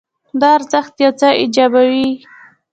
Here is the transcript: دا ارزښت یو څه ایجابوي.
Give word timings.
دا 0.39 0.49
ارزښت 0.57 0.93
یو 1.03 1.11
څه 1.19 1.27
ایجابوي. 1.41 2.09